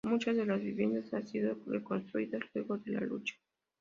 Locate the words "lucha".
3.01-3.35